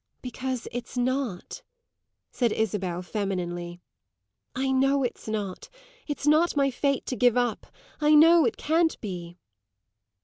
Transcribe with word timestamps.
"Because 0.23 0.67
it's 0.71 0.97
not," 0.97 1.61
said 2.31 2.51
Isabel 2.51 3.03
femininely. 3.03 3.81
"I 4.55 4.71
know 4.71 5.03
it's 5.03 5.27
not. 5.27 5.69
It's 6.07 6.25
not 6.25 6.55
my 6.57 6.71
fate 6.71 7.05
to 7.05 7.15
give 7.15 7.37
up 7.37 7.67
I 7.99 8.15
know 8.15 8.43
it 8.45 8.57
can't 8.57 8.99
be." 8.99 9.37